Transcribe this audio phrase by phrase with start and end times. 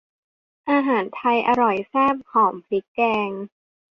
[0.69, 3.31] อาหารไทยอร่อยแซ่บหอมพริกแกง